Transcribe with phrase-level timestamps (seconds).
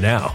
[0.00, 0.34] now.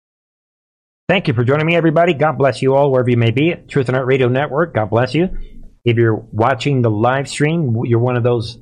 [1.07, 2.13] Thank you for joining me, everybody.
[2.13, 3.53] God bless you all, wherever you may be.
[3.67, 5.29] Truth and Art Radio Network, God bless you.
[5.83, 8.57] If you're watching the live stream, you're one of those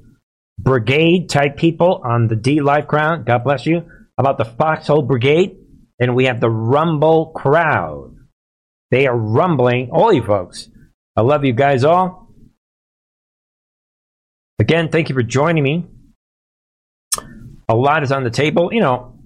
[0.58, 3.88] brigade type people on the D Live crowd, God bless you.
[4.18, 5.58] About the Foxhole Brigade,
[6.00, 8.16] and we have the Rumble crowd.
[8.92, 10.70] They are rumbling, all you folks.
[11.16, 12.34] I love you guys all.
[14.58, 15.86] Again, thank you for joining me.
[17.70, 18.74] A lot is on the table.
[18.74, 19.19] You know,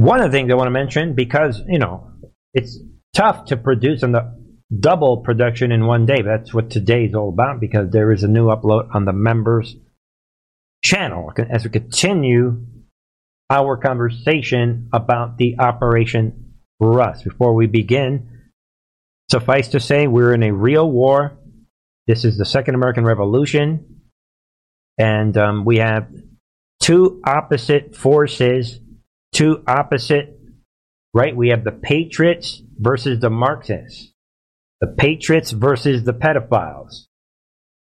[0.00, 2.10] one of the things I want to mention, because, you know,
[2.54, 2.78] it's
[3.14, 4.34] tough to produce on the
[4.74, 6.22] double production in one day.
[6.22, 9.76] That's what today is all about because there is a new upload on the members
[10.82, 12.64] channel as we continue
[13.50, 17.24] our conversation about the Operation Rust.
[17.24, 18.54] Before we begin,
[19.30, 21.36] suffice to say, we're in a real war.
[22.06, 24.00] This is the Second American Revolution.
[24.96, 26.08] And um, we have
[26.80, 28.80] two opposite forces,
[29.32, 30.38] two opposite,
[31.14, 31.34] right?
[31.34, 34.12] We have the patriots versus the Marxists,
[34.80, 37.06] the patriots versus the pedophiles.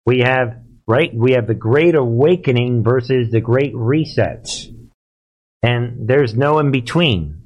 [0.05, 1.11] We have, right?
[1.15, 4.73] We have the Great Awakening versus the Great Resets.
[5.63, 7.43] And there's no in between.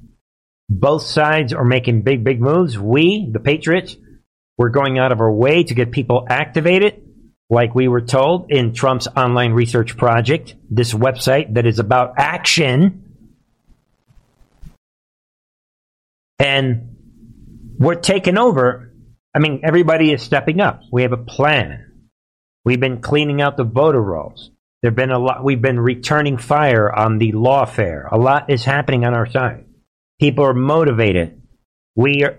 [0.68, 2.78] Both sides are making big, big moves.
[2.78, 3.96] We, the patriots,
[4.58, 7.02] we're going out of our way to get people activated
[7.50, 13.09] like we were told in Trump's online research project, this website that is about action.
[16.40, 16.96] And
[17.78, 18.92] we're taking over.
[19.34, 20.80] I mean, everybody is stepping up.
[20.90, 22.08] We have a plan.
[22.64, 24.50] We've been cleaning out the voter rolls.
[24.82, 25.44] There've been a lot.
[25.44, 28.10] We've been returning fire on the lawfare.
[28.10, 29.66] A lot is happening on our side.
[30.18, 31.42] People are motivated.
[31.94, 32.38] We are,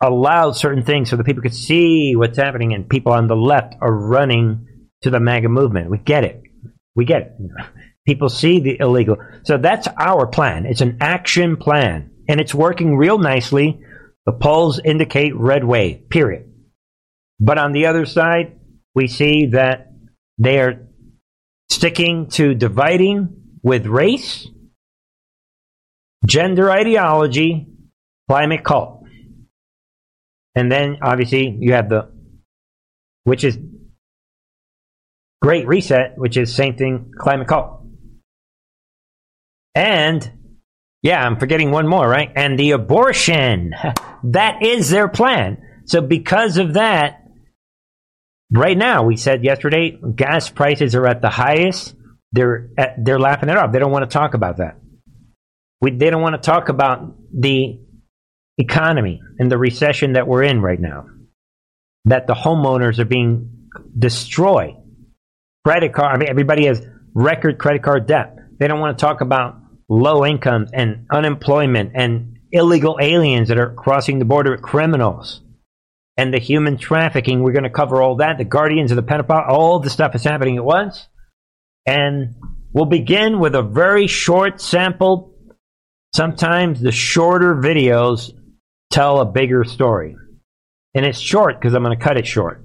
[0.00, 3.74] allowed certain things so that people could see what's happening, and people on the left
[3.80, 4.66] are running
[5.02, 5.90] to the MAGA movement.
[5.90, 6.42] We get it.
[6.94, 7.32] We get it.
[8.06, 9.16] People see the illegal.
[9.42, 10.64] So that's our plan.
[10.64, 13.80] It's an action plan, and it's working real nicely.
[14.24, 16.52] The polls indicate red wave, period.
[17.38, 18.58] But on the other side,
[18.94, 19.92] we see that
[20.38, 20.86] they are
[21.68, 24.48] sticking to dividing with race,
[26.26, 27.66] gender ideology,
[28.28, 29.04] climate cult.
[30.54, 32.10] And then obviously you have the,
[33.24, 33.58] which is
[35.42, 37.82] Great Reset, which is same thing, climate cult.
[39.74, 40.45] And
[41.02, 42.30] yeah, I'm forgetting one more, right?
[42.34, 43.74] And the abortion.
[44.24, 45.58] that is their plan.
[45.84, 47.22] So because of that,
[48.52, 51.94] right now, we said yesterday, gas prices are at the highest.
[52.32, 53.72] They're at, they're laughing it off.
[53.72, 54.78] They don't want to talk about that.
[55.80, 57.80] We, they don't want to talk about the
[58.58, 61.06] economy and the recession that we're in right now,
[62.06, 64.74] that the homeowners are being destroyed.
[65.64, 66.84] Credit card, I mean, everybody has
[67.14, 68.36] record credit card debt.
[68.58, 69.56] They don't want to talk about
[69.88, 75.42] low incomes and unemployment and illegal aliens that are crossing the border with criminals
[76.16, 77.42] and the human trafficking.
[77.42, 78.38] We're going to cover all that.
[78.38, 81.08] The guardians of the pedophile, all the stuff is happening at once.
[81.84, 82.34] And
[82.72, 85.34] we'll begin with a very short sample.
[86.14, 88.32] Sometimes the shorter videos
[88.90, 90.16] tell a bigger story.
[90.94, 92.64] And it's short because I'm going to cut it short.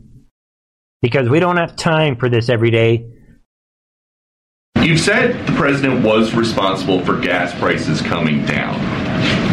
[1.01, 3.05] Because we don't have time for this every day.
[4.83, 8.75] You've said the president was responsible for gas prices coming down.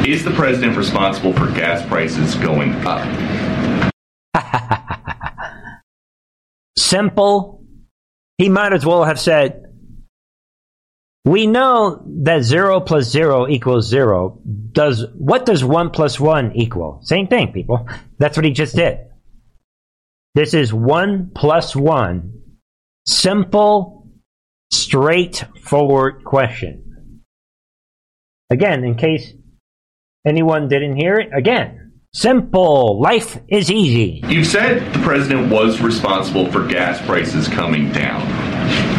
[0.07, 3.05] Is the president responsible for gas prices going up?
[6.79, 7.62] Simple.
[8.38, 9.64] He might as well have said,
[11.26, 14.41] we know that zero plus zero equals zero.
[14.73, 17.00] Does what does one plus one equal?
[17.03, 17.87] Same thing, people.
[18.17, 19.00] That's what he just did.
[20.35, 22.43] This is one plus one.
[23.07, 23.98] Simple,
[24.71, 27.23] straightforward question.
[28.51, 29.33] Again, in case
[30.27, 33.01] anyone didn't hear it, again, simple.
[33.01, 34.23] Life is easy.
[34.27, 38.23] You've said the president was responsible for gas prices coming down.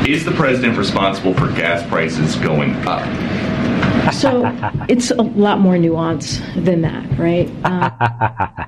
[0.08, 3.04] Is the president responsible for gas prices going up?
[4.14, 4.44] So
[4.90, 7.50] it's a lot more nuance than that, right?
[7.64, 8.66] Uh,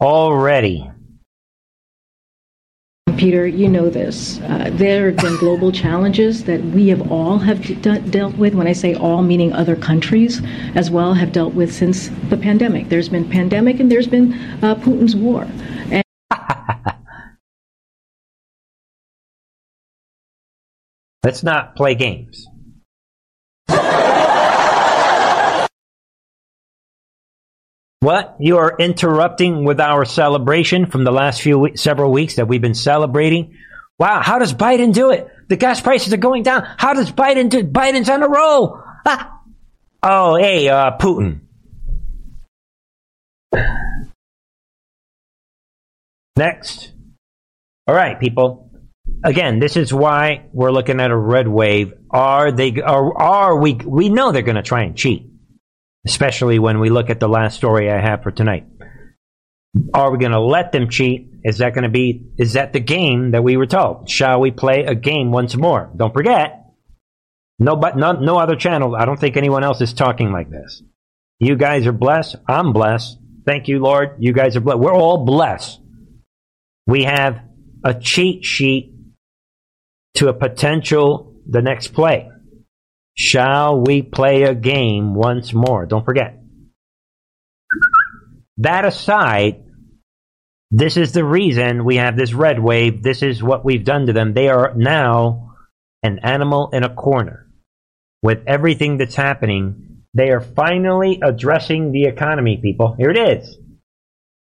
[0.00, 0.90] Already.
[3.20, 4.40] Peter, you know this.
[4.40, 8.54] Uh, there have been global challenges that we have all have de- dealt with.
[8.54, 10.40] When I say all, meaning other countries
[10.74, 12.88] as well have dealt with since the pandemic.
[12.88, 15.46] There's been pandemic and there's been uh, Putin's war.
[15.90, 16.02] And-
[21.22, 22.49] Let's not play games.
[28.00, 28.36] What?
[28.40, 32.60] You are interrupting with our celebration from the last few we- several weeks that we've
[32.60, 33.58] been celebrating?
[33.98, 35.28] Wow, how does Biden do it?
[35.48, 36.66] The gas prices are going down.
[36.78, 37.72] How does Biden do it?
[37.74, 38.80] Biden's on a roll.
[39.04, 39.40] Ah.
[40.02, 41.40] Oh, hey, uh, Putin.
[46.36, 46.92] Next.
[47.86, 48.70] All right, people.
[49.22, 51.92] Again, this is why we're looking at a red wave.
[52.10, 55.29] Are they, are, are we, we know they're going to try and cheat
[56.06, 58.66] especially when we look at the last story I have for tonight.
[59.94, 61.30] Are we going to let them cheat?
[61.44, 64.10] Is that going to be, is that the game that we were told?
[64.10, 65.90] Shall we play a game once more?
[65.96, 66.60] Don't forget,
[67.60, 68.96] no, but no, no other channel.
[68.96, 70.82] I don't think anyone else is talking like this.
[71.38, 72.36] You guys are blessed.
[72.48, 73.18] I'm blessed.
[73.44, 74.16] Thank you, Lord.
[74.18, 74.80] You guys are blessed.
[74.80, 75.78] We're all blessed.
[76.86, 77.42] We have
[77.84, 78.94] a cheat sheet
[80.14, 82.30] to a potential the next play.
[83.16, 85.86] Shall we play a game once more?
[85.86, 86.38] Don't forget.
[88.58, 89.64] That aside,
[90.70, 93.02] this is the reason we have this red wave.
[93.02, 94.34] This is what we've done to them.
[94.34, 95.54] They are now
[96.02, 97.46] an animal in a corner.
[98.22, 102.94] With everything that's happening, they are finally addressing the economy, people.
[102.98, 103.56] Here it is.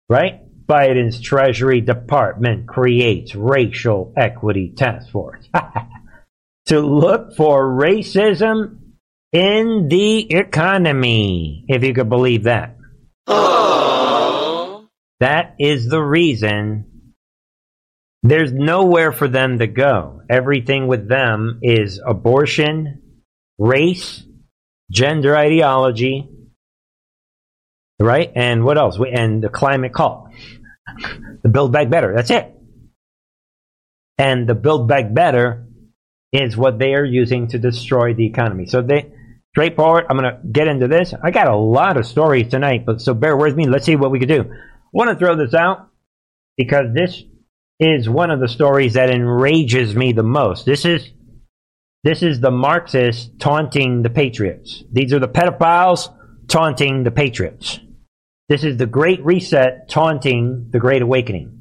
[0.09, 0.40] Right?
[0.66, 5.49] Biden's Treasury Department creates racial equity task force.
[6.67, 8.79] to look for racism
[9.33, 12.76] in the economy, if you could believe that.
[15.21, 17.14] That is the reason
[18.23, 20.23] there's nowhere for them to go.
[20.29, 23.02] Everything with them is abortion,
[23.59, 24.23] race,
[24.90, 26.29] gender ideology,
[27.99, 28.31] right?
[28.35, 28.99] And what else?
[28.99, 30.31] And the climate call.
[31.43, 32.14] The Build Back Better.
[32.14, 32.55] That's it.
[34.19, 35.67] And the Build Back Better
[36.32, 38.66] is what they are using to destroy the economy.
[38.66, 39.12] So they
[39.52, 40.06] straightforward.
[40.08, 41.12] I'm to get into this.
[41.22, 43.68] I got a lot of stories tonight, but so bear with me.
[43.68, 44.42] Let's see what we can do.
[44.42, 44.56] I
[44.92, 45.88] want to throw this out
[46.56, 47.22] because this
[47.78, 50.66] is one of the stories that enrages me the most.
[50.66, 51.10] This is
[52.02, 54.82] this is the Marxists taunting the patriots.
[54.90, 56.08] These are the pedophiles
[56.49, 57.78] taunting the patriots.
[58.49, 61.60] This is the Great Reset taunting the Great Awakening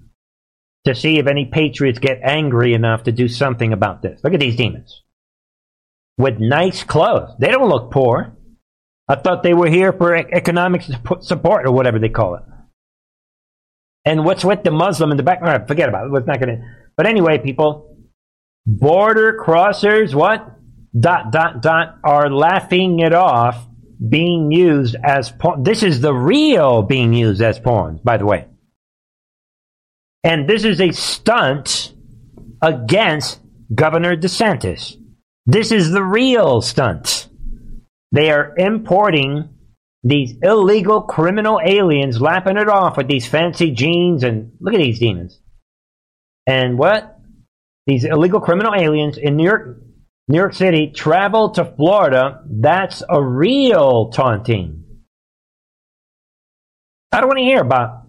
[0.94, 4.22] to see if any patriots get angry enough to do something about this.
[4.24, 5.04] Look at these demons
[6.18, 7.32] with nice clothes.
[7.40, 8.36] They don't look poor.
[9.08, 10.84] I thought they were here for economic
[11.22, 12.44] support or whatever they call it.
[14.06, 15.42] And what's with the Muslim in the back?
[15.42, 16.18] Right, forget about it.
[16.18, 16.64] It's not going to.
[16.96, 17.98] But anyway, people,
[18.66, 20.56] border crossers, what?
[20.98, 23.68] Dot, dot, dot, are laughing it off
[24.08, 25.64] being used as porn.
[25.64, 28.48] This is the real being used as pawns, by the way.
[30.24, 31.94] And this is a stunt
[32.62, 33.40] against
[33.74, 34.98] Governor DeSantis.
[35.46, 37.28] This is the real stunt.
[38.12, 39.50] They are importing
[40.04, 45.00] these illegal criminal aliens, lapping it off with these fancy jeans and look at these
[45.00, 45.40] demons.
[46.48, 47.20] And what?
[47.86, 49.82] These illegal criminal aliens in New York,
[50.28, 52.44] New York City travel to Florida.
[52.50, 54.84] That's a real taunting.
[57.12, 58.04] I don't want to hear about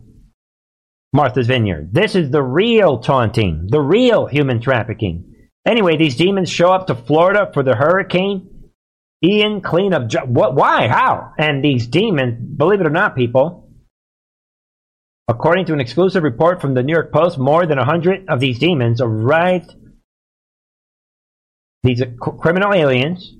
[1.12, 1.92] Martha's Vineyard.
[1.92, 5.34] This is the real taunting, the real human trafficking.
[5.66, 8.46] Anyway, these demons show up to Florida for the hurricane.
[9.22, 10.34] Ian cleanup job.
[10.34, 10.54] What?
[10.54, 10.88] Why?
[10.88, 11.32] How?
[11.38, 13.68] And these demons, believe it or not, people,
[15.28, 18.40] according to an exclusive report from the New York Post, more than a hundred of
[18.40, 19.74] these demons arrived.
[21.82, 23.34] These criminal aliens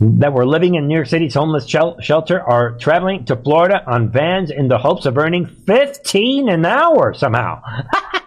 [0.00, 4.12] that were living in New York City's homeless shel- shelter are traveling to Florida on
[4.12, 7.62] vans in the hopes of earning 15 an hour somehow.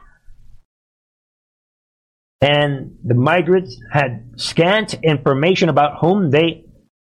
[2.41, 6.65] and the migrants had scant information about whom they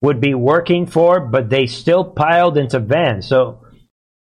[0.01, 3.27] would be working for, but they still piled into vans.
[3.27, 3.65] So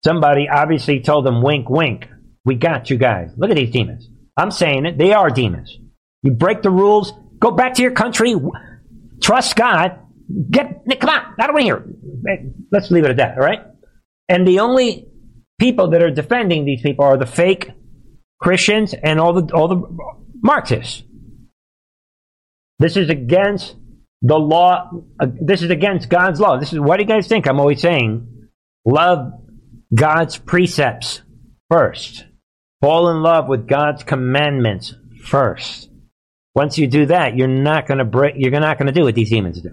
[0.04, 2.08] somebody obviously told them, wink, wink,
[2.44, 3.30] we got you guys.
[3.37, 4.08] Look at these demons.
[4.37, 5.76] I'm saying it, they are demons.
[6.22, 8.34] You break the rules, go back to your country,
[9.20, 10.00] trust God,
[10.50, 11.87] Get come on, out of here.
[12.70, 13.38] Let's leave it at that.
[13.38, 13.61] All right.
[14.28, 15.06] And the only
[15.58, 17.70] people that are defending these people are the fake
[18.40, 19.82] Christians and all the all the
[20.42, 21.02] Marxists.
[22.78, 23.76] This is against
[24.23, 24.90] the law.
[25.18, 26.58] Uh, this is against God's law.
[26.58, 27.47] This is what do you guys think?
[27.47, 28.49] I'm always saying,
[28.85, 29.32] love
[29.94, 31.23] God's precepts
[31.70, 32.26] first.
[32.80, 34.94] Fall in love with God's commandments
[35.25, 35.90] first.
[36.54, 38.35] Once you do that, you're not going to break.
[38.37, 39.70] You're not going to do what these demons do.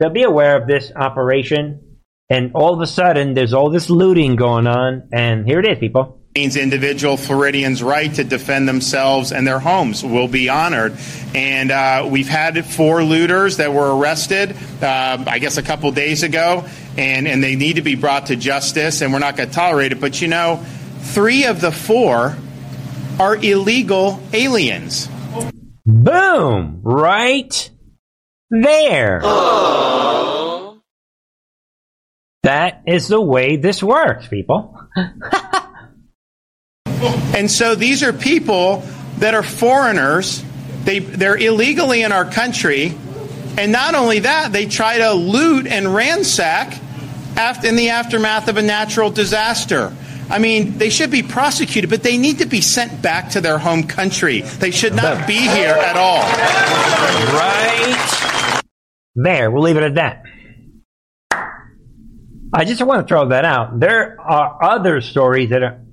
[0.00, 1.98] So be aware of this operation.
[2.30, 5.78] And all of a sudden, there's all this looting going on, and here it is,
[5.78, 10.96] people means individual Floridians' right to defend themselves and their homes will be honored.
[11.34, 16.22] And uh, we've had four looters that were arrested, uh, I guess, a couple days
[16.22, 16.64] ago,
[16.96, 19.90] and, and they need to be brought to justice, and we're not going to tolerate
[19.90, 20.00] it.
[20.00, 20.64] But you know,
[21.00, 22.36] three of the four
[23.18, 25.08] are illegal aliens.
[25.84, 26.78] Boom!
[26.84, 27.70] Right
[28.50, 29.20] there.
[32.42, 34.78] That is the way this works, people.
[37.40, 38.82] And so these are people
[39.18, 40.44] that are foreigners.
[40.84, 42.94] They, they're illegally in our country.
[43.56, 46.78] And not only that, they try to loot and ransack
[47.36, 49.96] after, in the aftermath of a natural disaster.
[50.30, 53.58] I mean, they should be prosecuted, but they need to be sent back to their
[53.58, 54.42] home country.
[54.42, 56.22] They should not be here at all.
[57.34, 58.62] Right
[59.14, 59.50] there.
[59.50, 60.22] We'll leave it at that.
[62.52, 63.78] I just want to throw that out.
[63.78, 65.84] There are other stories that are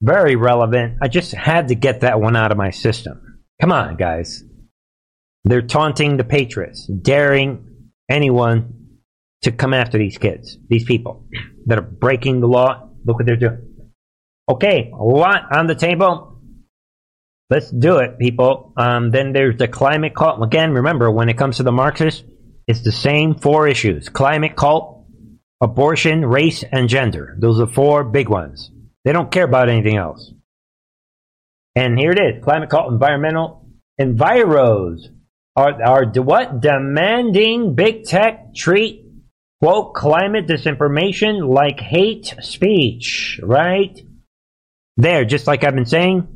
[0.00, 0.98] very relevant.
[1.02, 3.42] I just had to get that one out of my system.
[3.60, 4.44] Come on, guys.
[5.44, 8.98] They're taunting the Patriots, daring anyone
[9.42, 11.26] to come after these kids, these people
[11.66, 12.88] that are breaking the law.
[13.04, 13.65] Look what they're doing.
[14.48, 16.40] Okay, a lot on the table.
[17.50, 18.72] Let's do it, people.
[18.76, 20.42] Um, then there's the climate cult.
[20.42, 22.24] Again, remember, when it comes to the Marxists,
[22.66, 25.06] it's the same four issues climate cult,
[25.60, 27.36] abortion, race, and gender.
[27.38, 28.70] Those are four big ones.
[29.04, 30.32] They don't care about anything else.
[31.76, 33.68] And here it is climate cult, environmental,
[34.00, 35.08] enviros
[35.54, 36.60] are, are what?
[36.60, 39.04] Demanding big tech treat,
[39.60, 43.96] quote, climate disinformation like hate speech, right?
[44.96, 46.26] There, just like I've been saying,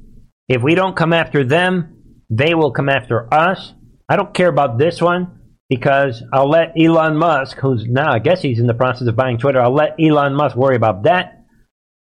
[0.48, 3.72] if we don't come after them, they will come after us.
[4.08, 5.38] I don't care about this one
[5.68, 9.38] because I'll let Elon Musk, who's now, I guess he's in the process of buying
[9.38, 11.44] Twitter, I'll let Elon Musk worry about that.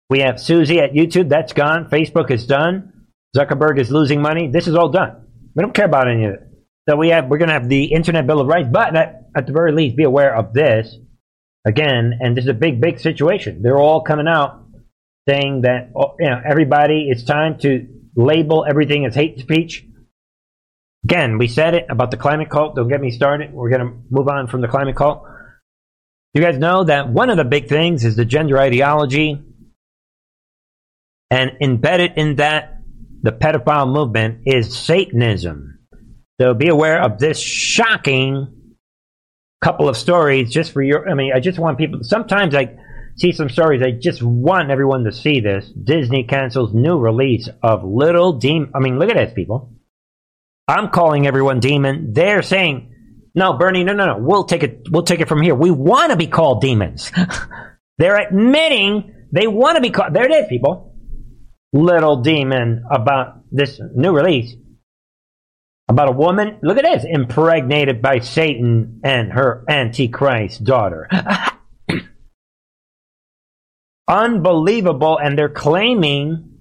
[0.09, 1.29] We have Susie at YouTube.
[1.29, 1.89] That's gone.
[1.89, 3.07] Facebook is done.
[3.35, 4.49] Zuckerberg is losing money.
[4.51, 5.25] This is all done.
[5.55, 6.41] We don't care about any of it.
[6.87, 9.47] So we have we're going to have the Internet Bill of Rights, but at, at
[9.47, 10.95] the very least, be aware of this
[11.65, 12.19] again.
[12.19, 13.61] And this is a big, big situation.
[13.63, 14.62] They're all coming out
[15.27, 17.07] saying that oh, you know everybody.
[17.09, 19.85] It's time to label everything as hate speech.
[21.05, 22.75] Again, we said it about the climate cult.
[22.75, 23.53] Don't get me started.
[23.53, 25.23] We're going to move on from the climate cult.
[26.33, 29.39] You guys know that one of the big things is the gender ideology
[31.29, 32.79] and embedded in that,
[33.21, 35.79] the pedophile movement is Satanism.
[36.39, 38.75] So be aware of this shocking
[39.61, 41.09] couple of stories just for your.
[41.09, 41.99] I mean, I just want people.
[42.03, 42.75] Sometimes I
[43.17, 43.81] see some stories.
[43.81, 45.69] I just want everyone to see this.
[45.69, 48.71] Disney cancels new release of Little Demon.
[48.75, 49.73] I mean, look at this, people.
[50.67, 52.13] I'm calling everyone demon.
[52.13, 52.93] They're saying,
[53.35, 54.17] "No, Bernie, no, no, no.
[54.17, 54.87] We'll take it.
[54.89, 55.55] We'll take it from here.
[55.55, 57.11] We want to be called demons."
[57.97, 60.13] They're admitting they want to be called.
[60.13, 60.93] There it is, people
[61.73, 64.55] little demon about this new release
[65.89, 66.59] about a woman.
[66.61, 71.09] Look at this, impregnated by Satan and her antichrist daughter.
[74.07, 76.53] Unbelievable, and they're claiming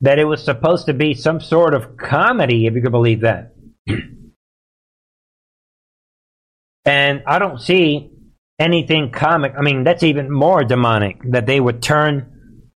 [0.00, 3.54] that it was supposed to be some sort of comedy, if you could believe that.
[6.84, 8.10] and I don't see
[8.58, 9.54] anything comic.
[9.58, 12.70] I mean, that's even more demonic that they would turn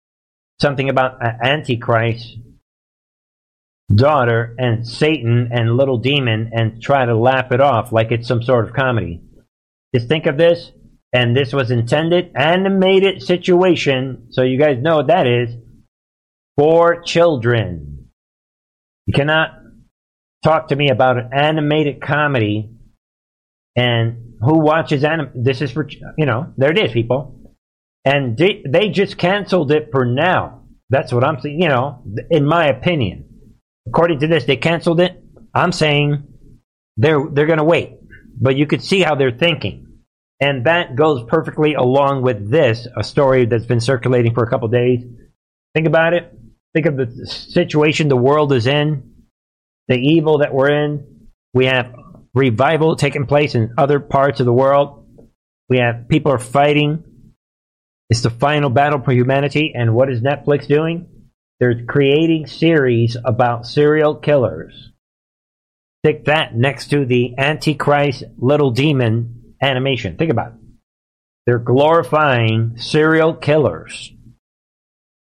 [0.61, 2.37] something about an Antichrist,
[3.95, 8.43] daughter, and Satan and little demon and try to laugh it off like it's some
[8.43, 9.21] sort of comedy.
[9.95, 10.73] Just think of this,
[11.13, 15.51] and this was intended animated situation, so you guys know what that is,
[16.57, 18.09] for children.
[19.07, 19.51] You cannot
[20.45, 22.71] talk to me about an animated comedy
[23.77, 27.41] and who watches anim this is for you know there it is people
[28.05, 30.63] and they, they just canceled it for now.
[30.89, 31.61] That's what I'm saying.
[31.61, 33.29] You know, in my opinion,
[33.87, 35.23] according to this, they canceled it.
[35.55, 36.25] I'm saying
[36.97, 37.99] they're they're going to wait,
[38.41, 39.90] but you could see how they're thinking,
[40.41, 44.69] and that goes perfectly along with this, a story that's been circulating for a couple
[44.69, 45.05] days.
[45.75, 46.33] Think about it.
[46.75, 49.25] Think of the situation the world is in,
[49.89, 51.29] the evil that we're in.
[51.53, 51.95] We have
[52.33, 55.07] revival taking place in other parts of the world.
[55.69, 57.05] We have people are fighting
[58.11, 61.07] it's the final battle for humanity, and what is Netflix doing?
[61.61, 64.91] They're creating series about serial killers.
[66.05, 70.17] Stick that next to the Antichrist little demon animation.
[70.17, 70.59] Think about it.
[71.47, 74.13] They're glorifying serial killers.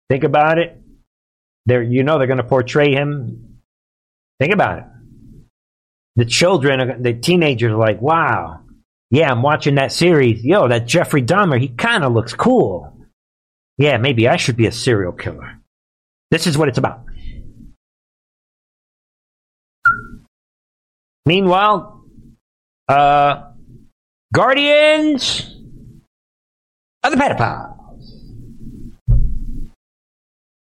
[0.08, 0.76] Think about it.
[1.66, 3.60] they're you know they're going to portray him.
[4.40, 4.84] Think about it.
[6.16, 8.60] The children, the teenagers, are like, "Wow,
[9.10, 10.44] yeah, I'm watching that series.
[10.44, 12.96] Yo, that Jeffrey Dahmer, he kind of looks cool.
[13.78, 15.58] Yeah, maybe I should be a serial killer."
[16.30, 17.04] This is what it's about.
[21.26, 22.04] Meanwhile,
[22.88, 23.49] uh,
[24.32, 25.56] Guardians
[27.02, 27.76] of the Pedophiles.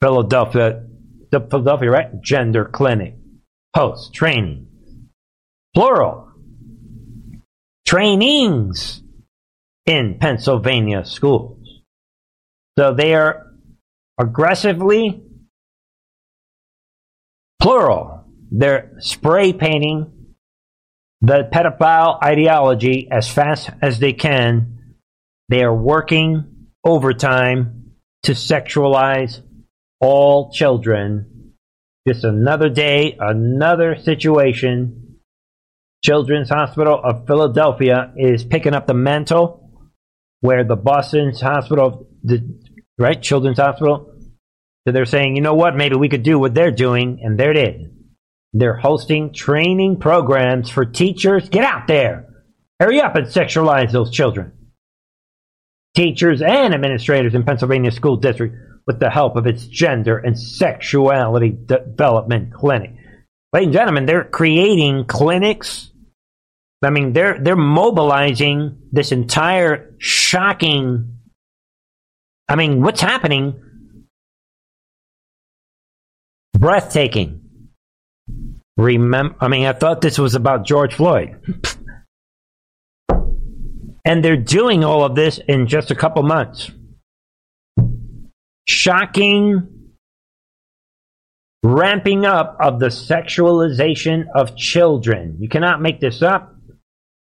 [0.01, 0.87] Philadelphia,
[1.31, 2.21] the Philadelphia, right?
[2.21, 3.15] Gender clinic.
[3.75, 4.67] Post training.
[5.75, 6.27] Plural.
[7.85, 9.03] Trainings
[9.85, 11.81] in Pennsylvania schools.
[12.79, 13.53] So they are
[14.19, 15.21] aggressively
[17.61, 18.25] plural.
[18.49, 20.20] They're spray painting
[21.21, 24.95] the pedophile ideology as fast as they can.
[25.49, 29.41] They are working overtime to sexualize
[29.99, 31.53] all children.
[32.07, 35.19] Just another day, another situation.
[36.03, 39.69] Children's Hospital of Philadelphia is picking up the mantle
[40.39, 42.59] where the Boston's Hospital, the
[42.97, 44.11] right Children's Hospital,
[44.87, 47.51] so they're saying, you know what, maybe we could do what they're doing, and there
[47.51, 47.87] it is.
[48.53, 51.47] They're hosting training programs for teachers.
[51.49, 52.27] Get out there.
[52.79, 54.51] Hurry up and sexualize those children.
[55.95, 58.55] Teachers and administrators in Pennsylvania School District
[58.87, 62.91] with the help of its gender and sexuality development clinic.
[63.53, 65.91] Ladies and gentlemen, they're creating clinics.
[66.81, 71.19] I mean, they're they're mobilizing this entire shocking.
[72.49, 73.61] I mean, what's happening?
[76.57, 77.40] Breathtaking.
[78.77, 81.39] Remember, I mean, I thought this was about George Floyd.
[84.05, 86.71] and they're doing all of this in just a couple months.
[88.67, 89.81] Shocking
[91.63, 95.37] ramping up of the sexualization of children.
[95.39, 96.55] You cannot make this up.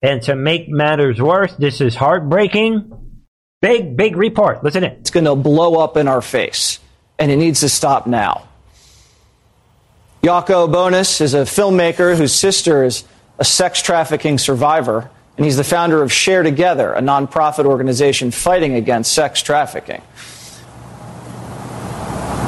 [0.03, 2.92] And to make matters worse, this is heartbreaking.
[3.61, 4.64] Big, big report.
[4.64, 4.92] Listen in.
[4.92, 6.81] It's going to blow up in our face,
[7.18, 8.48] and it needs to stop now.
[10.22, 13.04] Jaco Booyens is a filmmaker whose sister is
[13.38, 18.74] a sex trafficking survivor, and he's the founder of Share Together, a nonprofit organization fighting
[18.74, 20.02] against sex trafficking.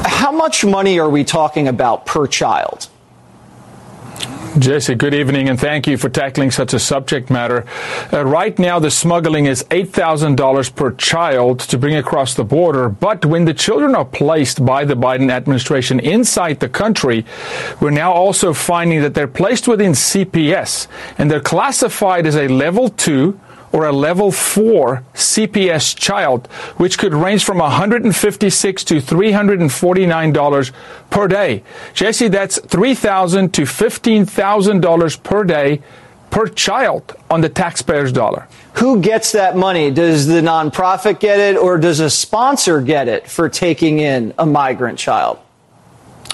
[0.05, 2.89] How much money are we talking about per child?
[4.59, 7.65] Jesse, good evening, and thank you for tackling such a subject matter.
[8.13, 13.25] Uh, right now, the smuggling is $8,000 per child to bring across the border, but
[13.25, 17.25] when the children are placed by the Biden administration inside the country,
[17.81, 20.87] we're now also finding that they're placed within CPS,
[21.17, 23.41] and they're classified as a level two
[23.73, 30.73] or a level 4 CPS child, which could range from $156 to $349
[31.11, 31.63] per day.
[31.95, 35.83] Jesse, that's $3,000 to $15,000 per day
[36.31, 38.49] per child on the taxpayer's dollar.
[38.75, 39.91] Who gets that money?
[39.91, 44.47] Does the nonprofit get it or does a sponsor get it for taking in a
[44.47, 45.39] migrant child?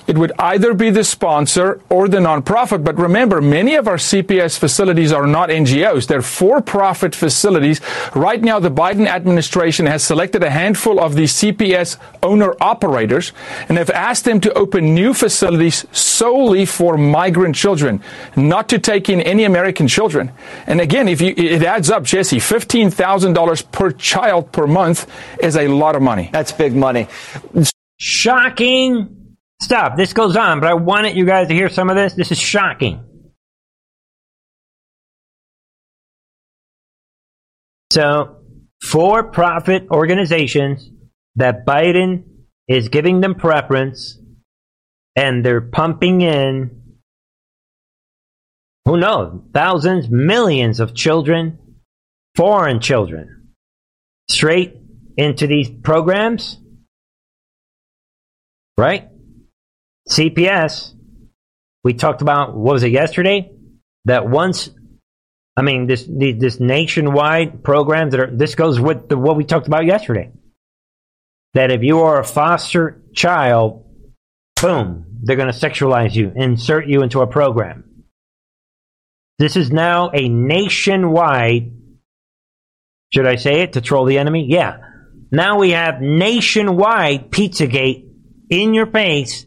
[0.09, 2.83] It would either be the sponsor or the nonprofit.
[2.83, 6.07] But remember, many of our CPS facilities are not NGOs.
[6.07, 7.83] They're for-profit facilities.
[8.15, 13.33] Right now, the Biden administration has selected a handful of these CPS owner operators
[13.69, 18.03] and have asked them to open new facilities solely for migrant children,
[18.35, 20.33] not to take in any American children.
[20.67, 25.07] And again, if you, it adds up, Jesse, $15,000 per child per month
[25.43, 26.31] is a lot of money.
[26.33, 27.09] That's big money.
[27.99, 29.18] Shocking
[29.61, 29.97] Stop.
[29.97, 32.15] This goes on, but I wanted you guys to hear some of this.
[32.15, 33.05] This is shocking.
[37.91, 38.37] So,
[38.83, 40.89] for profit organizations
[41.37, 42.25] that Biden
[42.69, 44.19] is giving them preference
[45.17, 46.99] and they're pumping in,
[48.85, 51.59] who knows, thousands, millions of children,
[52.37, 53.49] foreign children,
[54.31, 54.77] straight
[55.17, 56.59] into these programs,
[58.77, 59.09] right?
[60.09, 60.95] CPS,
[61.85, 63.53] we talked about, what was it yesterday?
[64.07, 64.71] That once,
[65.57, 69.67] I mean, this this nationwide programs that are, this goes with the, what we talked
[69.67, 70.33] about yesterday.
[71.55, 73.85] That if you are a foster child,
[74.61, 78.05] boom, they're going to sexualize you, insert you into a program.
[79.39, 81.73] This is now a nationwide,
[83.13, 84.47] should I say it to troll the enemy?
[84.49, 84.79] Yeah.
[85.31, 88.09] Now we have nationwide Pizzagate
[88.51, 89.45] in your face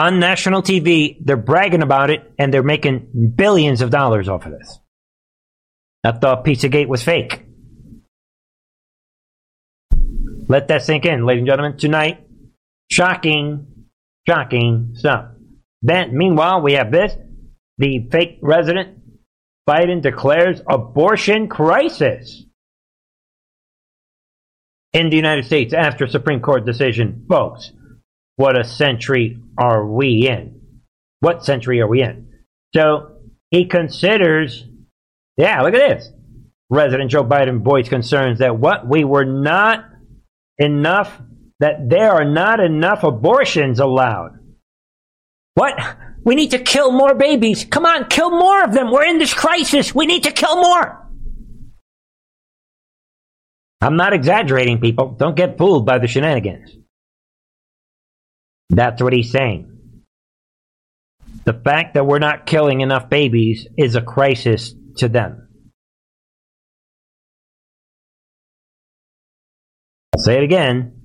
[0.00, 1.18] on national TV.
[1.20, 4.78] They're bragging about it and they're making billions of dollars off of this.
[6.02, 7.44] I thought Pizzagate was fake.
[10.48, 11.76] Let that sink in, ladies and gentlemen.
[11.76, 12.26] Tonight,
[12.90, 13.66] shocking,
[14.26, 15.26] shocking stuff.
[15.82, 17.14] Then, meanwhile, we have this.
[17.76, 18.98] The fake resident
[19.68, 22.44] Biden declares abortion crisis
[24.94, 27.26] in the United States after Supreme Court decision.
[27.28, 27.70] Folks,
[28.40, 30.62] what a century are we in?
[31.20, 32.26] What century are we in?
[32.74, 33.16] So
[33.50, 34.64] he considers,
[35.36, 36.10] yeah, look at this.
[36.72, 39.84] President Joe Biden voiced concerns that what we were not
[40.56, 41.20] enough,
[41.58, 44.38] that there are not enough abortions allowed.
[45.52, 45.78] What?
[46.24, 47.66] We need to kill more babies.
[47.66, 48.90] Come on, kill more of them.
[48.90, 49.94] We're in this crisis.
[49.94, 51.10] We need to kill more.
[53.82, 55.10] I'm not exaggerating, people.
[55.18, 56.79] Don't get fooled by the shenanigans.
[58.70, 59.66] That's what he's saying.
[61.44, 65.48] The fact that we're not killing enough babies is a crisis to them.
[70.14, 70.96] I'll say it again.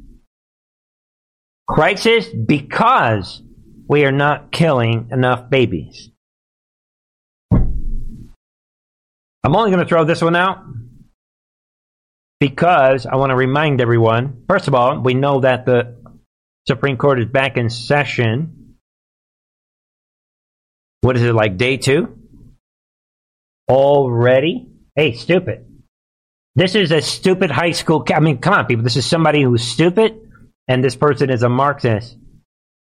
[1.67, 3.41] Crisis because
[3.87, 6.09] we are not killing enough babies.
[7.51, 10.63] I'm only going to throw this one out
[12.39, 15.95] because I want to remind everyone first of all, we know that the
[16.67, 18.77] Supreme Court is back in session.
[21.01, 22.17] What is it, like day two?
[23.69, 24.67] Already?
[24.95, 25.65] Hey, stupid.
[26.55, 28.03] This is a stupid high school.
[28.13, 28.83] I mean, come on, people.
[28.83, 30.19] This is somebody who's stupid,
[30.67, 32.17] and this person is a Marxist.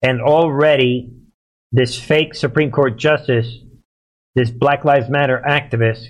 [0.01, 1.11] And already,
[1.71, 3.51] this fake Supreme Court justice,
[4.35, 6.05] this Black Lives Matter activist,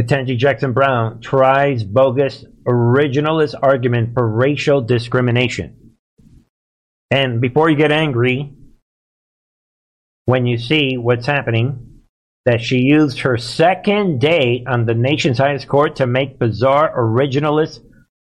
[0.00, 5.79] Ketanji Jackson Brown, tries bogus originalist argument for racial discrimination.
[7.10, 8.52] And before you get angry,
[10.26, 12.02] when you see what's happening,
[12.46, 17.80] that she used her second day on the nation's highest court to make bizarre originalist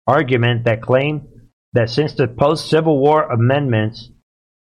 [0.08, 1.28] argument that claimed
[1.74, 4.10] that since the post Civil War amendments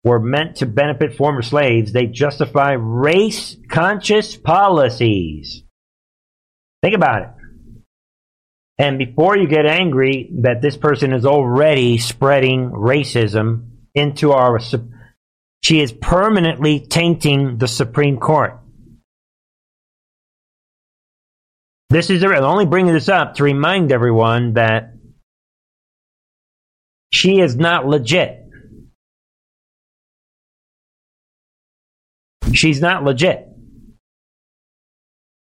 [0.03, 5.63] were meant to benefit former slaves, they justify race conscious policies.
[6.81, 7.29] Think about it.
[8.77, 14.59] And before you get angry that this person is already spreading racism into our,
[15.61, 18.59] she is permanently tainting the Supreme Court.
[21.89, 24.93] This is I'm only bringing this up to remind everyone that
[27.11, 28.39] she is not legit.
[32.51, 33.47] She's not legit.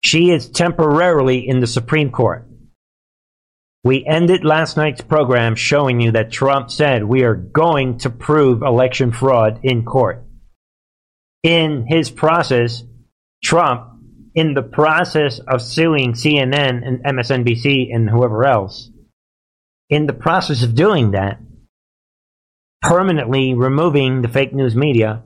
[0.03, 2.50] She is temporarily in the Supreme Court.
[3.83, 8.61] We ended last night's program showing you that Trump said we are going to prove
[8.61, 10.23] election fraud in court.
[11.41, 12.83] In his process,
[13.43, 13.87] Trump,
[14.35, 18.91] in the process of suing CNN and MSNBC and whoever else,
[19.89, 21.39] in the process of doing that,
[22.83, 25.23] permanently removing the fake news media,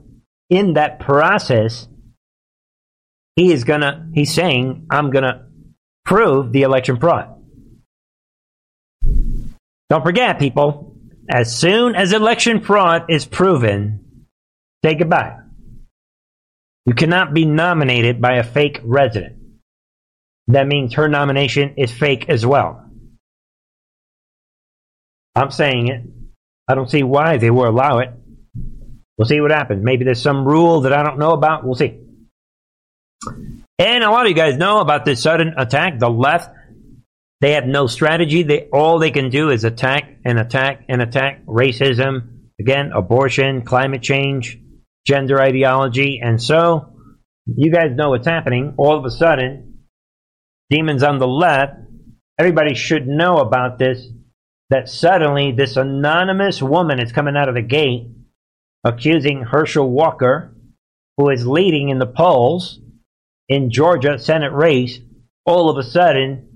[0.48, 1.88] in that process,
[3.36, 5.46] he is gonna, he's saying, I'm gonna
[6.06, 7.35] prove the election fraud.
[9.88, 10.96] Don't forget, people,
[11.28, 14.26] as soon as election fraud is proven,
[14.84, 15.36] say goodbye.
[16.86, 19.36] You cannot be nominated by a fake resident.
[20.48, 22.88] That means her nomination is fake as well.
[25.34, 26.02] I'm saying it.
[26.68, 28.10] I don't see why they will allow it.
[29.18, 29.84] We'll see what happens.
[29.84, 31.64] Maybe there's some rule that I don't know about.
[31.64, 32.00] We'll see.
[33.78, 35.98] And a lot of you guys know about this sudden attack.
[35.98, 36.50] The left,
[37.40, 38.42] they have no strategy.
[38.42, 44.02] They all they can do is attack and attack and attack racism, again, abortion, climate
[44.02, 44.58] change,
[45.06, 46.92] gender ideology, and so
[47.46, 48.74] you guys know what's happening.
[48.76, 49.84] All of a sudden,
[50.70, 51.74] demons on the left,
[52.38, 54.06] everybody should know about this.
[54.68, 58.08] That suddenly this anonymous woman is coming out of the gate
[58.82, 60.56] accusing Herschel Walker,
[61.16, 62.80] who is leading in the polls
[63.48, 64.98] in Georgia Senate race,
[65.44, 66.55] all of a sudden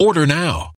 [0.00, 0.77] Order now.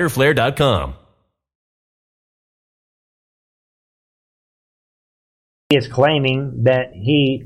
[5.69, 7.45] He is claiming that he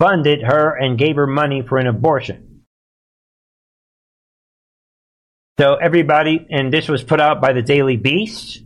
[0.00, 2.62] funded her and gave her money for an abortion.
[5.60, 8.62] So everybody, and this was put out by the Daily Beast,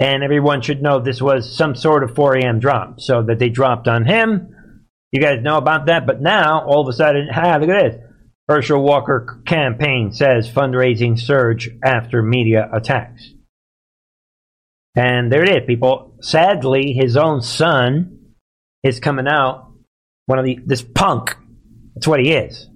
[0.00, 2.58] and everyone should know this was some sort of 4 a.m.
[2.58, 4.82] drop, so that they dropped on him.
[5.12, 8.09] You guys know about that, but now all of a sudden, ah, look at this.
[8.50, 13.32] Herschel Walker campaign says fundraising surge after media attacks.
[14.96, 16.16] And there it is, people.
[16.20, 18.34] Sadly, his own son
[18.82, 19.70] is coming out.
[20.26, 21.36] One of the this punk.
[21.94, 22.68] That's what he is.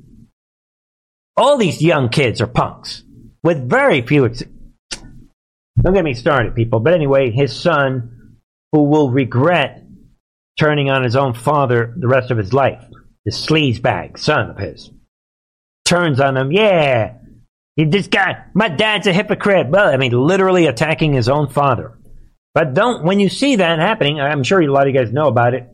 [1.36, 3.02] All these young kids are punks
[3.42, 4.26] with very few.
[4.26, 4.44] Ex-
[5.82, 6.78] Don't get me started, people.
[6.78, 8.36] But anyway, his son,
[8.70, 9.82] who will regret
[10.56, 12.84] turning on his own father the rest of his life,
[13.24, 14.92] this sleazebag son of his
[15.84, 16.52] turns on him.
[16.52, 17.14] Yeah,
[17.76, 19.68] this guy, my dad's a hypocrite.
[19.68, 21.98] Well, I mean, literally attacking his own father.
[22.54, 25.26] But don't, when you see that happening, I'm sure a lot of you guys know
[25.26, 25.68] about it.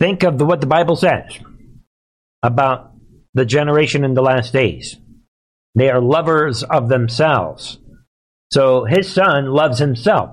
[0.00, 1.38] Think of the, what the Bible says
[2.42, 2.92] about
[3.34, 4.96] the generation in the last days.
[5.74, 7.78] They are lovers of themselves.
[8.50, 10.30] So his son loves himself,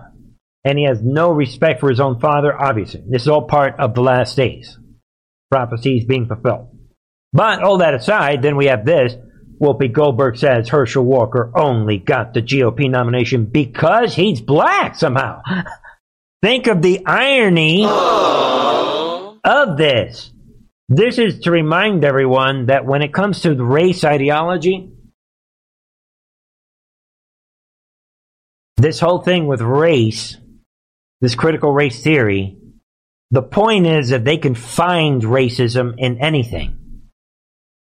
[0.63, 3.03] and he has no respect for his own father, obviously.
[3.05, 4.77] This is all part of the last days.
[5.51, 6.72] Prophecies being fulfilled.
[7.33, 9.15] But all that aside, then we have this.
[9.59, 15.41] Whoopi Goldberg says Herschel Walker only got the GOP nomination because he's black somehow.
[16.41, 20.31] Think of the irony of this.
[20.89, 24.91] This is to remind everyone that when it comes to the race ideology,
[28.77, 30.37] this whole thing with race,
[31.21, 32.57] this critical race theory,
[33.31, 36.82] the point is that they can find racism in anything.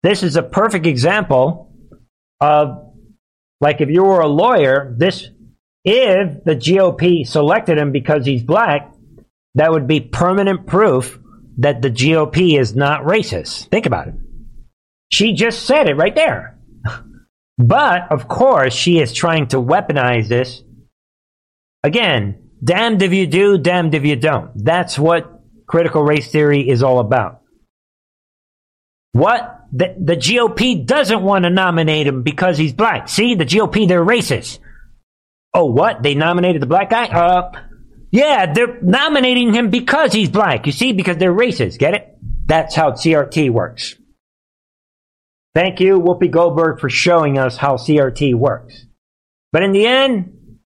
[0.06, 1.74] This is a perfect example
[2.40, 2.94] of,
[3.60, 5.32] like, if you were a lawyer, this,
[5.84, 8.94] if the GOP selected him because he's black,
[9.56, 11.18] that would be permanent proof
[11.58, 13.70] that the GOP is not racist.
[13.70, 14.14] Think about it.
[15.12, 16.60] She just said it right there.
[17.58, 20.62] But, of course, she is trying to weaponize this.
[21.84, 24.52] Again, damned if you do, damned if you don't.
[24.56, 27.42] That's what critical race theory is all about.
[29.14, 29.55] What?
[29.76, 33.10] The, the GOP doesn't want to nominate him because he's black.
[33.10, 34.60] See, the GOP, they're racist.
[35.54, 36.02] Oh, what?
[36.02, 37.08] They nominated the black guy?
[37.08, 37.52] Uh,
[38.10, 40.66] yeah, they're nominating him because he's black.
[40.66, 41.78] You see, because they're racist.
[41.78, 42.18] Get it?
[42.46, 43.96] That's how CRT works.
[45.54, 48.86] Thank you, Whoopi Goldberg, for showing us how CRT works.
[49.52, 50.60] But in the end,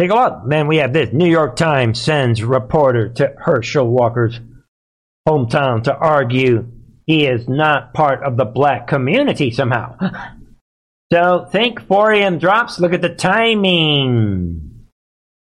[0.00, 0.44] take a look.
[0.44, 1.12] Man, we have this.
[1.12, 4.40] New York Times sends reporter to Herschel Walker's
[5.28, 6.66] hometown to argue
[7.08, 9.96] he is not part of the black community somehow.
[11.12, 12.38] so think 4 a.m.
[12.38, 12.78] drops.
[12.78, 14.84] Look at the timing.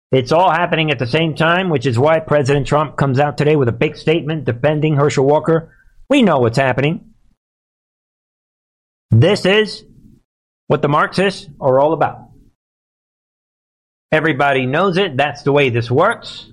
[0.09, 3.57] It's all happening at the same time, which is why President Trump comes out today
[3.57, 5.75] with a big statement defending Herschel Walker.
[6.09, 7.11] We know what's happening.
[9.11, 9.83] This is
[10.67, 12.29] what the Marxists are all about.
[14.09, 15.17] Everybody knows it.
[15.17, 16.49] That's the way this works.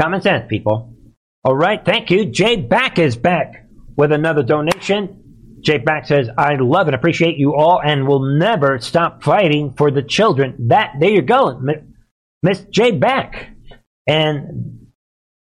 [0.00, 0.94] Common sense, people.
[1.42, 1.84] All right.
[1.84, 2.26] Thank you.
[2.26, 3.65] Jay Back is back
[3.96, 5.58] with another donation.
[5.60, 9.90] Jay Back says, I love and appreciate you all and will never stop fighting for
[9.90, 10.68] the children.
[10.68, 11.60] That, there you go.
[12.42, 13.50] Miss Jay Back.
[14.06, 14.86] And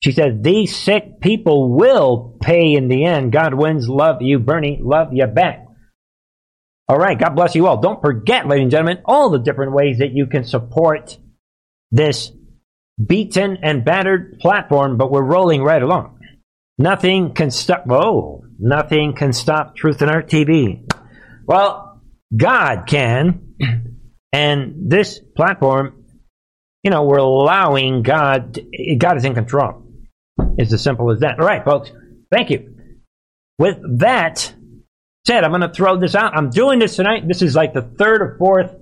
[0.04, 3.32] she says, these sick people will pay in the end.
[3.32, 3.88] God wins.
[3.88, 4.80] Love you, Bernie.
[4.82, 5.66] Love you back.
[6.90, 7.18] All right.
[7.18, 7.80] God bless you all.
[7.80, 11.18] Don't forget, ladies and gentlemen, all the different ways that you can support
[11.92, 12.32] this
[13.04, 16.13] beaten and battered platform, but we're rolling right along.
[16.84, 17.86] Nothing can stop.
[17.90, 20.84] Oh, nothing can stop Truth and Art TV.
[21.46, 22.02] Well,
[22.36, 23.56] God can,
[24.34, 26.04] and this platform,
[26.84, 28.60] you know, we're allowing God.
[28.98, 29.86] God is in control.
[30.58, 31.40] It's as simple as that.
[31.40, 31.90] All right, folks.
[32.30, 32.76] Thank you.
[33.58, 34.54] With that
[35.26, 36.36] said, I'm going to throw this out.
[36.36, 37.26] I'm doing this tonight.
[37.26, 38.76] This is like the third or fourth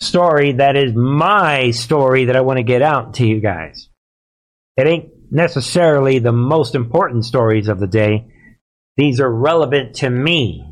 [0.00, 3.88] story that is my story that I want to get out to you guys.
[4.76, 8.26] It ain't necessarily the most important stories of the day.
[8.96, 10.64] These are relevant to me.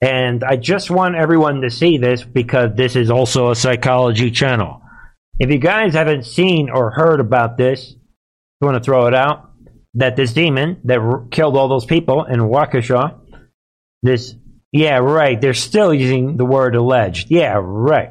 [0.00, 4.82] And I just want everyone to see this because this is also a psychology channel.
[5.38, 7.94] If you guys haven't seen or heard about this,
[8.60, 9.52] I want to throw it out
[9.94, 13.18] that this demon that r- killed all those people in Waukesha,
[14.02, 14.34] this,
[14.72, 17.30] yeah, right, they're still using the word alleged.
[17.30, 18.10] Yeah, right.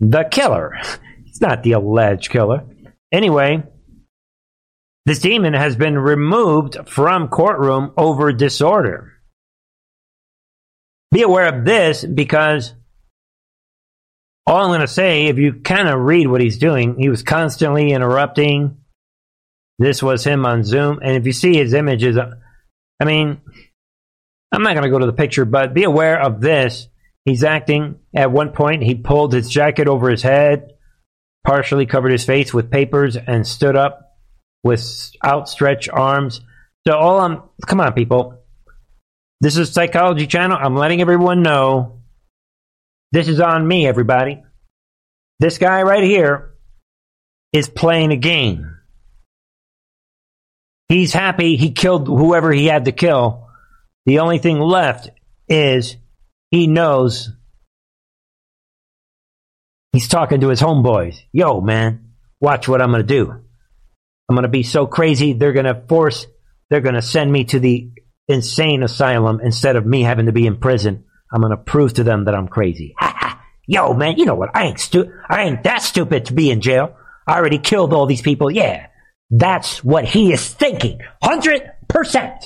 [0.00, 0.78] The killer.
[1.28, 2.64] It's not the alleged killer.
[3.12, 3.62] Anyway,
[5.06, 9.12] this demon has been removed from courtroom over disorder.
[11.12, 12.74] Be aware of this because
[14.48, 17.22] all I'm going to say, if you kind of read what he's doing, he was
[17.22, 18.78] constantly interrupting.
[19.78, 20.98] This was him on Zoom.
[21.00, 23.40] And if you see his images, I mean,
[24.50, 26.88] I'm not going to go to the picture, but be aware of this.
[27.24, 28.00] He's acting.
[28.14, 30.72] At one point, he pulled his jacket over his head,
[31.46, 34.05] partially covered his face with papers, and stood up
[34.66, 36.40] with outstretched arms.
[36.86, 38.42] So all I'm come on, people.
[39.40, 40.58] This is Psychology Channel.
[40.60, 42.00] I'm letting everyone know
[43.12, 44.42] this is on me, everybody.
[45.38, 46.54] This guy right here
[47.52, 48.76] is playing a game.
[50.88, 53.48] He's happy he killed whoever he had to kill.
[54.06, 55.10] The only thing left
[55.48, 55.96] is
[56.50, 57.30] he knows
[59.92, 61.18] he's talking to his homeboys.
[61.32, 63.45] Yo, man, watch what I'm going to do.
[64.28, 66.26] I'm going to be so crazy, they're going to force,
[66.68, 67.90] they're going to send me to the
[68.28, 71.04] insane asylum instead of me having to be in prison.
[71.32, 72.94] I'm going to prove to them that I'm crazy.
[73.66, 74.50] Yo, man, you know what?
[74.54, 76.96] I ain't stu- I ain't that stupid to be in jail.
[77.26, 78.50] I already killed all these people.
[78.50, 78.86] Yeah.
[79.30, 81.00] That's what he is thinking.
[81.22, 82.44] 100%.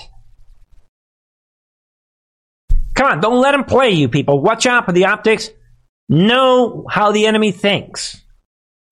[2.94, 4.40] Come on, don't let him play you, people.
[4.40, 5.50] Watch out for the optics.
[6.08, 8.19] Know how the enemy thinks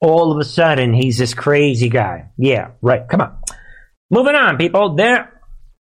[0.01, 2.31] all of a sudden he's this crazy guy.
[2.37, 3.09] Yeah, right.
[3.09, 3.39] Come on.
[4.11, 4.95] Moving on, people.
[4.95, 5.33] There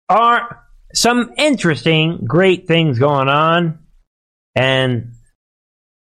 [0.09, 0.61] are
[0.93, 3.79] some interesting, great things going on.
[4.55, 5.15] And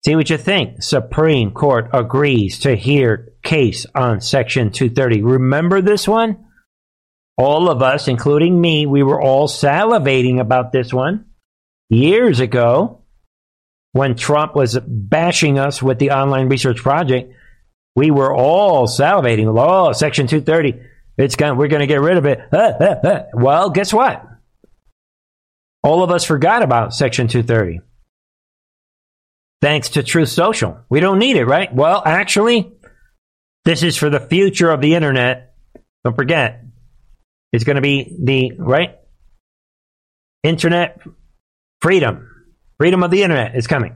[0.05, 0.83] see what you think.
[0.83, 5.23] Supreme Court agrees to hear case on Section 230.
[5.23, 6.45] Remember this one?
[7.37, 11.27] All of us, including me, we were all salivating about this one
[11.91, 13.03] years ago
[13.93, 17.33] when Trump was bashing us with the online research project
[17.97, 19.47] we were all salivating.
[19.57, 20.81] Oh, Section 230.
[21.17, 22.41] It's going, we're going to get rid of it.
[22.53, 23.23] Uh, uh, uh.
[23.35, 24.27] Well, guess what?
[25.83, 27.81] All of us forgot about Section 230.
[29.63, 30.81] Thanks to Truth Social.
[30.89, 31.73] We don't need it, right?
[31.73, 32.73] Well, actually,
[33.65, 35.55] this is for the future of the internet.
[36.05, 36.65] Don't forget.
[37.53, 38.99] It's going to be the, right?
[40.43, 41.01] Internet
[41.81, 42.29] freedom.
[42.79, 43.95] Freedom of the internet is coming.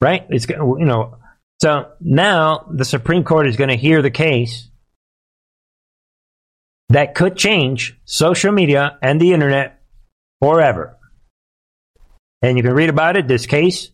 [0.00, 0.26] Right?
[0.30, 1.16] It's, you know,
[1.62, 4.68] so now the Supreme Court is going to hear the case
[6.88, 9.80] that could change social media and the internet
[10.40, 10.98] forever.
[12.42, 13.92] And you can read about it, this case.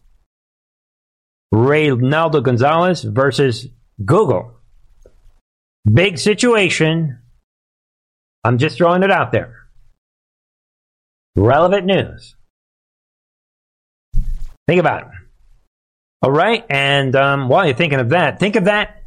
[1.54, 3.66] Reynaldo Gonzalez versus
[4.02, 4.54] Google.
[5.84, 7.18] Big situation.
[8.44, 9.68] I'm just throwing it out there.
[11.36, 12.34] Relevant news.
[14.66, 15.27] Think about it.
[16.22, 16.64] All right.
[16.68, 19.02] And um, while you're thinking of that, think of that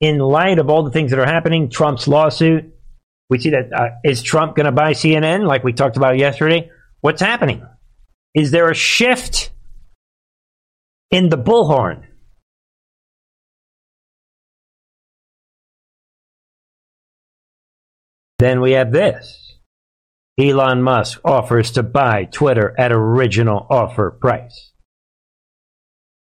[0.00, 1.70] in light of all the things that are happening.
[1.70, 2.72] Trump's lawsuit.
[3.30, 6.70] We see that uh, is Trump going to buy CNN like we talked about yesterday?
[7.00, 7.66] What's happening?
[8.34, 9.50] Is there a shift
[11.10, 12.04] in the bullhorn?
[18.38, 19.56] Then we have this.
[20.38, 24.71] Elon Musk offers to buy Twitter at original offer price.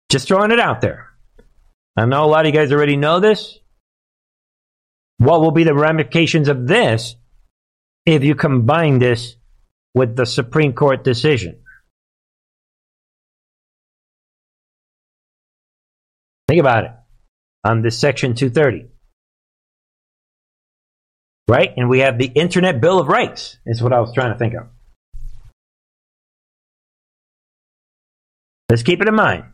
[0.10, 1.10] Just throwing it out there.
[1.98, 3.60] I know a lot of you guys already know this.
[5.18, 7.16] What will be the ramifications of this
[8.06, 9.36] if you combine this
[9.94, 11.60] with the Supreme Court decision?
[16.48, 16.92] Think about it
[17.66, 18.88] on this Section 230.
[21.50, 21.74] Right?
[21.76, 24.54] And we have the Internet Bill of Rights, is what I was trying to think
[24.54, 24.68] of.
[28.70, 29.46] Let's keep it in mind.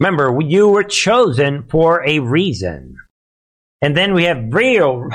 [0.00, 2.96] Remember, you were chosen for a reason.
[3.80, 5.08] And then we have real.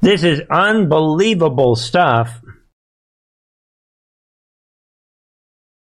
[0.00, 2.40] This is unbelievable stuff.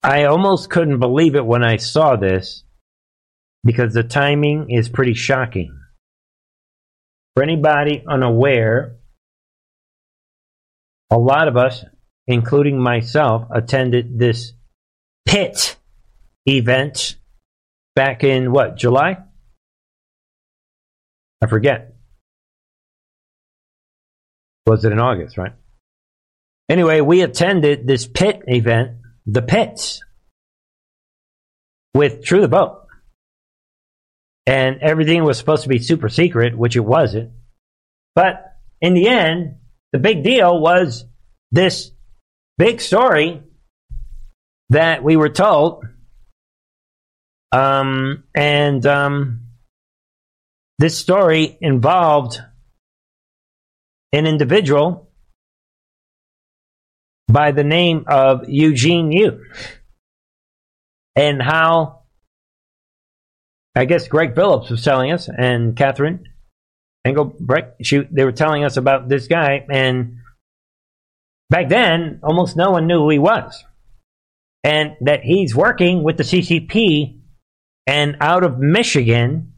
[0.03, 2.65] I almost couldn't believe it when I saw this
[3.65, 5.79] because the timing is pretty shocking.
[7.35, 8.97] For anybody unaware,
[11.11, 11.85] a lot of us,
[12.27, 14.53] including myself, attended this
[15.27, 15.77] pit
[16.47, 17.17] event
[17.95, 19.19] back in what, July?
[21.43, 21.95] I forget.
[24.67, 25.53] Was it in August, right?
[26.69, 30.03] Anyway, we attended this pit event, the pits,
[31.95, 32.79] with True the Vote.
[34.47, 37.31] and everything was supposed to be super secret, which it wasn't.
[38.15, 39.57] But in the end,
[39.93, 41.05] the big deal was
[41.53, 41.93] this
[42.59, 43.43] big story
[44.71, 45.85] that we were told.
[47.53, 49.41] Um, and um,
[50.79, 52.41] this story involved
[54.13, 55.11] an individual
[57.29, 59.43] by the name of Eugene Yu
[61.17, 62.03] and how
[63.75, 66.29] I guess Greg Phillips was telling us, and Catherine
[67.05, 70.19] Engelbrecht, she, they were telling us about this guy, and
[71.49, 73.65] back then, almost no one knew who he was.
[74.65, 77.22] And that he's working with the CCP
[77.93, 79.53] and out of Michigan,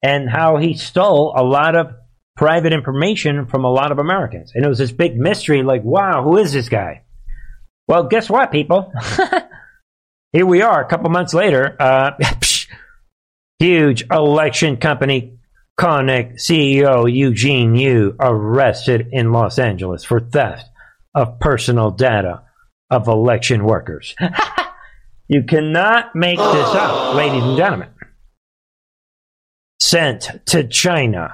[0.00, 1.88] and how he stole a lot of
[2.36, 4.52] private information from a lot of Americans.
[4.54, 7.02] And it was this big mystery like, wow, who is this guy?
[7.88, 8.92] Well, guess what, people?
[10.32, 11.76] Here we are a couple months later.
[11.80, 12.12] Uh,
[13.58, 15.38] Huge election company
[15.78, 20.64] Konnech CEO Eugene Yu arrested in Los Angeles for theft
[21.12, 22.44] of personal data
[22.88, 24.14] of election workers.
[25.30, 27.88] you cannot make this up, ladies and gentlemen.
[29.80, 31.32] Sent to China.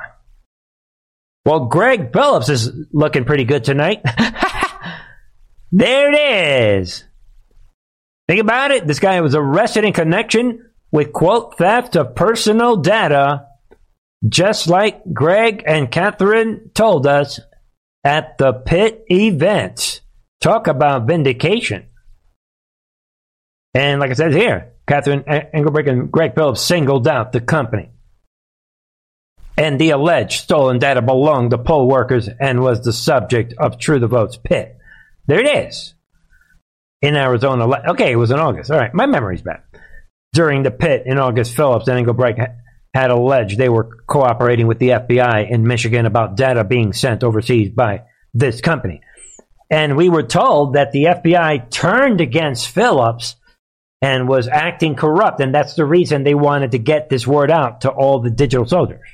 [1.46, 4.02] Well, Greg Phillips is looking pretty good tonight.
[5.72, 7.04] there it is.
[8.28, 8.86] Think about it.
[8.86, 13.46] This guy was arrested in connection with quote theft of personal data,
[14.28, 17.40] just like Greg and Catherine told us
[18.04, 20.02] at the pit event.
[20.42, 21.86] Talk about vindication.
[23.76, 27.90] And like I said here, Catherine Engelbrecht and Greg Phillips singled out the company.
[29.58, 33.98] And the alleged stolen data belonged to poll workers and was the subject of True
[33.98, 34.78] the Vote's pit.
[35.26, 35.92] There it is.
[37.02, 37.66] In Arizona.
[37.88, 38.70] Okay, it was in August.
[38.70, 39.60] All right, my memory's bad.
[40.32, 42.40] During the pit in August, Phillips and Engelbrecht
[42.94, 47.68] had alleged they were cooperating with the FBI in Michigan about data being sent overseas
[47.68, 49.02] by this company.
[49.68, 53.36] And we were told that the FBI turned against Phillips
[54.02, 55.40] and was acting corrupt.
[55.40, 58.66] And that's the reason they wanted to get this word out to all the digital
[58.66, 59.08] soldiers.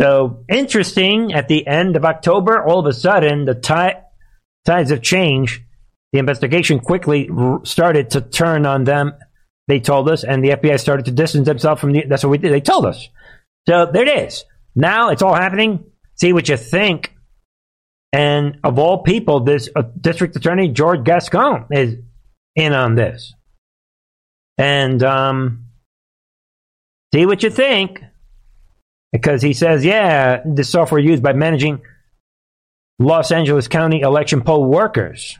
[0.00, 5.64] So interesting, at the end of October, all of a sudden, the tides of change.
[6.12, 7.28] The investigation quickly
[7.64, 9.14] started to turn on them
[9.68, 12.04] they told us, and the FBI started to distance themselves from the.
[12.08, 12.52] That's what we did.
[12.52, 13.08] They told us.
[13.68, 14.44] So there it is.
[14.74, 15.84] Now it's all happening.
[16.14, 17.14] See what you think.
[18.10, 21.96] And of all people, this uh, district attorney George Gascon is
[22.58, 23.34] in on this.
[24.58, 25.66] And um,
[27.14, 28.02] see what you think.
[29.12, 31.80] because he says, yeah, the software used by managing
[32.98, 35.36] Los Angeles County election poll workers.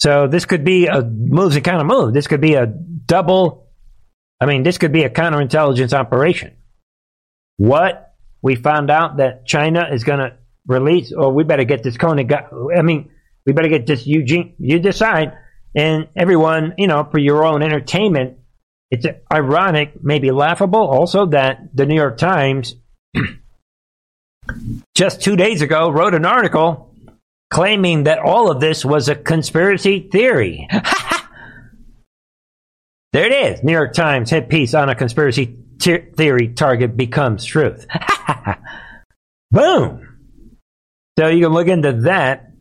[0.00, 2.12] So this could be a moves and kind of move.
[2.12, 3.68] This could be a double.
[4.40, 6.56] I mean, this could be a counterintelligence operation.
[7.58, 11.96] What we found out that China is going to release, or we better get this
[11.96, 12.46] guy.
[12.76, 13.10] I mean,
[13.46, 14.54] we better get this Eugene.
[14.58, 15.34] You decide,
[15.74, 18.38] and everyone, you know, for your own entertainment.
[18.90, 22.74] It's ironic, maybe laughable, also that the New York Times
[24.94, 26.94] just two days ago wrote an article
[27.50, 30.68] claiming that all of this was a conspiracy theory.
[33.12, 33.62] there it is.
[33.62, 37.86] New York Times hit piece on a conspiracy theory target becomes truth.
[39.50, 40.08] Boom.
[41.18, 42.51] So you can look into that.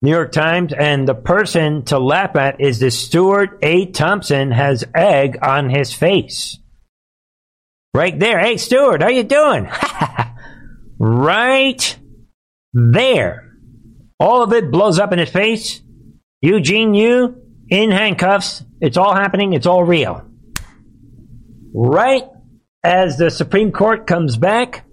[0.00, 3.86] New York Times, and the person to laugh at is the Stuart A.
[3.86, 6.58] Thompson has egg on his face.
[7.92, 8.38] Right there.
[8.38, 9.68] Hey, Stuart, how you doing?
[10.98, 11.98] right
[12.72, 13.56] there.
[14.20, 15.80] All of it blows up in his face.
[16.40, 18.64] Eugene Yu in handcuffs.
[18.80, 19.52] It's all happening.
[19.52, 20.24] It's all real.
[21.74, 22.24] Right
[22.84, 24.84] as the Supreme Court comes back,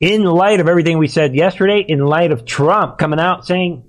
[0.00, 3.84] in light of everything we said yesterday, in light of Trump coming out saying,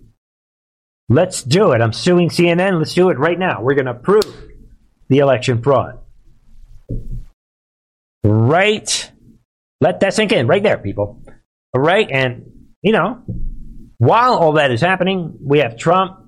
[1.10, 1.82] let's do it.
[1.82, 2.78] I'm suing CNN.
[2.78, 3.62] Let's do it right now.
[3.62, 4.26] We're going to prove
[5.10, 6.00] the election fraud.
[8.24, 9.12] Right.
[9.82, 11.24] Let that sink in right there, people.
[11.74, 12.08] All right.
[12.10, 12.52] And,
[12.82, 13.22] you know,
[13.98, 16.20] while all that is happening, we have Trump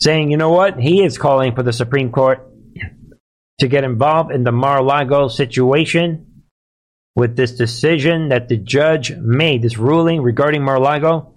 [0.00, 0.78] saying, you know what?
[0.78, 2.48] He is calling for the Supreme Court
[3.60, 6.44] to get involved in the Mar a Lago situation
[7.14, 11.34] with this decision that the judge made, this ruling regarding Mar a Lago.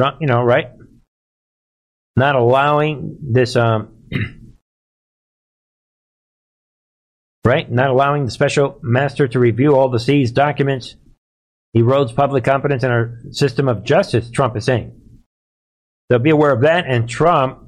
[0.00, 0.70] Trump, you know, right?
[2.20, 3.94] Not allowing this, um,
[7.46, 7.72] right?
[7.72, 10.96] Not allowing the special master to review all the seized documents
[11.74, 15.00] erodes public confidence in our system of justice, Trump is saying.
[16.12, 16.84] So be aware of that.
[16.86, 17.60] And Trump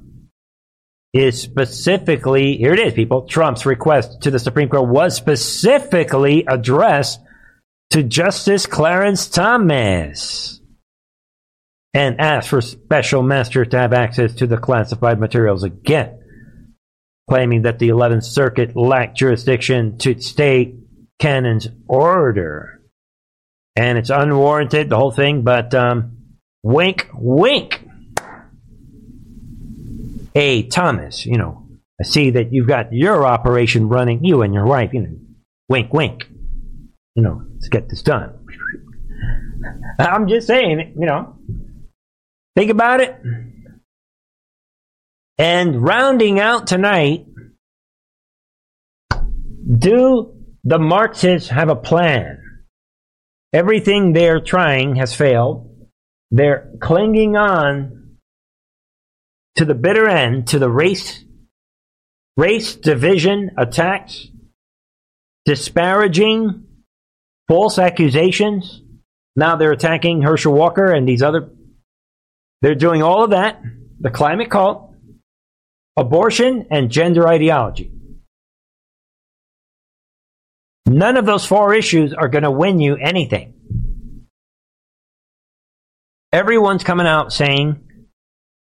[1.13, 3.25] is specifically, here it is, people.
[3.25, 7.19] Trump's request to the Supreme Court was specifically addressed
[7.89, 10.61] to Justice Clarence Thomas
[11.93, 16.19] and asked for special master to have access to the classified materials again,
[17.29, 20.75] claiming that the 11th Circuit lacked jurisdiction to state
[21.19, 22.73] Cannon's order
[23.75, 25.41] and it's unwarranted, the whole thing.
[25.41, 26.17] But um,
[26.61, 27.87] wink, wink.
[30.33, 31.67] Hey, Thomas, you know,
[31.99, 35.17] I see that you've got your operation running, you and your wife, you know,
[35.69, 36.27] wink, wink.
[37.15, 38.39] You know, let's get this done.
[39.99, 41.32] I'm just saying, you know,
[42.55, 43.15] think about it.
[45.37, 47.25] And rounding out tonight,
[49.77, 50.33] do
[50.63, 52.39] the Marxists have a plan?
[53.51, 55.69] Everything they're trying has failed.
[56.31, 58.17] They're clinging on
[59.55, 61.23] to the bitter end, to the race,
[62.37, 64.27] race division attacks,
[65.45, 66.65] disparaging,
[67.47, 68.81] false accusations.
[69.35, 71.49] Now they're attacking Herschel Walker and these other.
[72.63, 73.61] They're doing all of that.
[73.99, 74.95] The climate cult,
[75.97, 77.91] abortion, and gender ideology.
[80.87, 83.53] None of those four issues are going to win you anything.
[86.31, 87.81] Everyone's coming out saying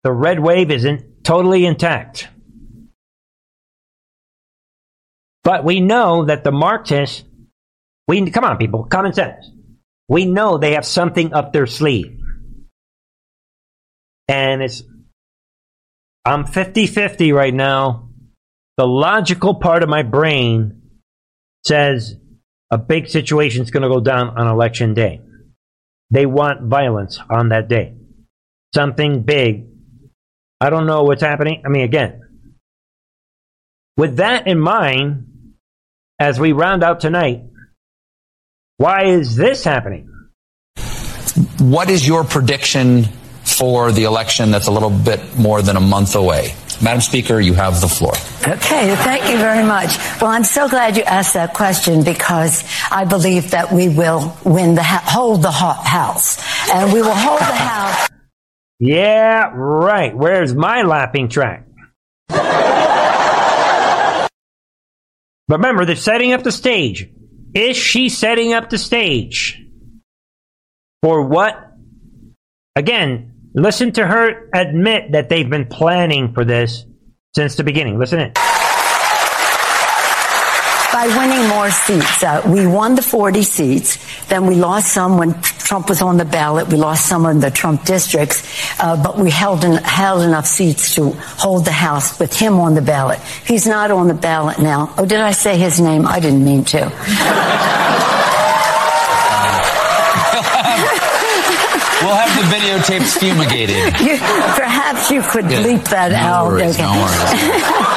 [0.04, 2.28] the red wave isn't totally intact.
[5.43, 7.24] But we know that the Marxists,
[8.08, 9.47] we come on, people, common sense.
[10.10, 12.20] We know they have something up their sleeve.
[14.32, 14.82] And it's
[16.23, 18.09] I'm 50-50 right now.
[18.77, 20.84] The logical part of my brain
[21.67, 22.15] says
[22.71, 25.19] a big situation is going to go down on election day.
[26.11, 27.95] They want violence on that day.
[28.73, 29.67] Something big.
[30.61, 31.63] I don't know what's happening.
[31.65, 32.21] I mean, again,
[33.97, 35.55] with that in mind,
[36.19, 37.43] as we round out tonight,
[38.77, 40.07] why is this happening?
[41.59, 43.05] What is your prediction
[43.62, 46.55] for the election that's a little bit more than a month away?
[46.82, 48.14] Madam Speaker, you have the floor.
[48.41, 49.99] Okay, thank you very much.
[50.20, 54.74] Well, I'm so glad you asked that question because I believe that we will win
[54.74, 56.41] the hold the House,
[56.72, 58.09] and we will hold the House.
[58.80, 60.18] Yeah, right.
[60.18, 61.68] Where's my lapping track?
[65.47, 67.07] But remember, they're setting up the stage.
[67.53, 69.64] Is she setting up the stage?
[71.03, 71.74] For what?
[72.76, 76.86] Again, Listen to her admit that they've been planning for this
[77.36, 77.99] since the beginning.
[77.99, 78.34] Listen in.
[80.93, 82.24] By winning more seats.
[82.24, 83.97] Uh, we won the 40 seats.
[84.28, 86.68] Then we lost some when Trump was on the ballot.
[86.68, 88.43] We lost some in the Trump districts,
[88.80, 92.82] uh, but we held, held enough seats to hold the House with him on the
[92.82, 93.20] ballot.
[93.45, 94.93] He's not on the ballot now.
[94.97, 96.06] Oh, did I say his name?
[96.06, 97.78] I didn't mean to.
[102.12, 103.99] We'll have the videotapes fumigated.
[104.01, 105.64] You, perhaps you could Yeah.
[105.64, 106.47] bleep that No out.
[106.51, 106.84] worries, Okay.
[106.84, 106.91] no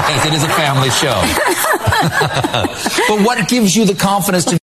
[0.00, 1.14] Because it is a family show.
[3.08, 4.58] but what gives you the confidence to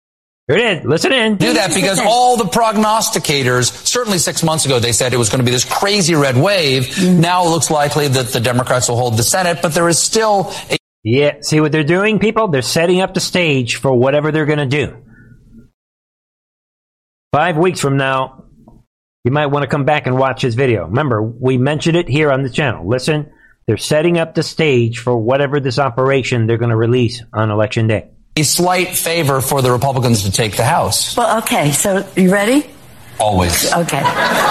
[0.49, 0.85] Here it is.
[0.85, 1.37] Listen in.
[1.37, 1.75] do that?
[1.75, 5.51] Because all the prognosticators, certainly six months ago, they said it was going to be
[5.51, 6.85] this crazy red wave.
[6.87, 7.21] Mm-hmm.
[7.21, 10.53] Now it looks likely that the Democrats will hold the Senate, but there is still
[10.71, 12.49] a Yeah, see what they're doing, people?
[12.49, 15.03] They're setting up the stage for whatever they're going to do.
[17.33, 18.45] Five weeks from now,
[19.25, 20.87] you might want to come back and watch his video.
[20.87, 22.87] Remember, we mentioned it here on the channel.
[22.87, 23.33] Listen,
[23.67, 27.87] they're setting up the stage for whatever this operation they're going to release on election
[27.87, 28.09] day.
[28.37, 31.17] a slight favor for the Republicans to take the House.
[31.17, 32.69] Well, okay, so you ready?
[33.21, 33.73] Always.
[33.73, 34.03] Okay.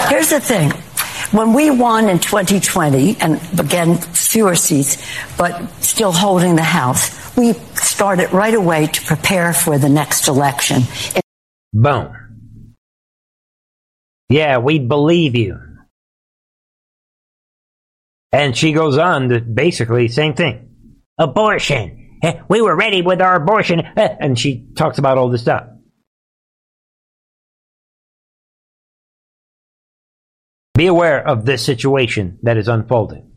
[0.08, 0.72] Here's the thing.
[1.32, 5.06] When we won in 2020, and again, fewer seats,
[5.38, 10.84] but still holding the House, we started right away to prepare for the next election.
[11.74, 12.16] Boom.
[14.32, 15.60] Yeah, we believe you.
[18.32, 20.70] And she goes on to basically same thing.
[21.18, 22.20] Abortion.
[22.24, 23.82] Eh, We were ready with our abortion.
[23.98, 25.68] Eh, And she talks about all this stuff.
[30.76, 33.30] Be aware of this situation that is unfolding.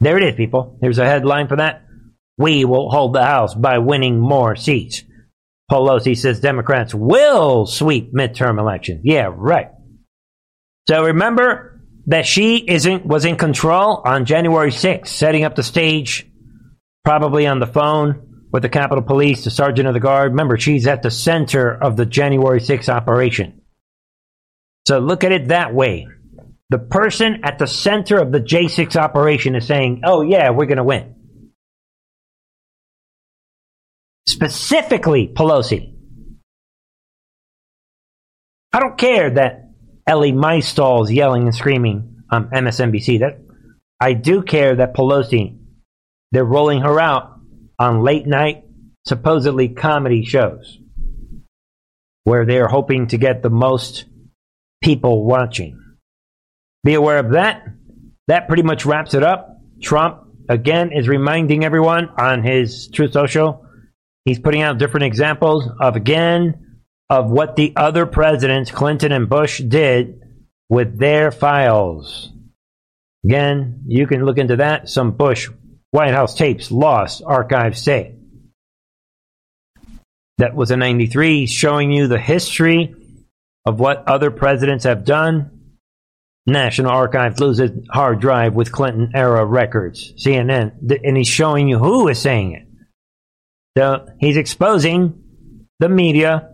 [0.00, 0.78] There it is, people.
[0.82, 1.84] Here's a headline for that.
[2.36, 5.02] We will hold the House by winning more seats.
[5.70, 9.00] Pelosi says Democrats will sweep midterm elections.
[9.04, 9.68] Yeah, right.
[10.88, 16.30] So remember that she isn't was in control on January 6th, setting up the stage,
[17.04, 20.30] probably on the phone with the Capitol Police, the Sergeant of the Guard.
[20.30, 23.62] Remember, she's at the center of the January 6th operation.
[24.86, 26.06] So look at it that way.
[26.70, 30.78] The person at the center of the J6 operation is saying, oh yeah, we're going
[30.78, 31.15] to win.
[34.28, 35.94] Specifically, Pelosi.
[38.72, 39.70] I don't care that
[40.06, 43.20] Elie Mystal is yelling and screaming on MSNBC.
[43.20, 43.40] That
[44.00, 45.58] I do care that Pelosi,
[46.32, 47.40] they're rolling her out
[47.78, 48.64] on late night,
[49.06, 50.78] supposedly comedy shows,
[52.24, 54.04] where they're hoping to get the most
[54.82, 55.80] people watching.
[56.84, 57.64] Be aware of that.
[58.28, 59.60] That pretty much wraps it up.
[59.80, 63.65] Trump, again, is reminding everyone on his Truth Social.
[64.26, 69.60] He's putting out different examples of, again, of what the other presidents, Clinton and Bush,
[69.60, 70.20] did
[70.68, 72.32] with their files.
[73.24, 74.88] Again, you can look into that.
[74.88, 75.48] Some Bush
[75.92, 78.16] White House tapes lost, archives say.
[80.38, 82.96] That was a 93, showing you the history
[83.64, 85.52] of what other presidents have done.
[86.46, 90.12] National Archives loses hard drive with Clinton era records.
[90.16, 92.65] CNN, and he's showing you who is saying it.
[93.76, 95.22] So he's exposing
[95.80, 96.50] the media.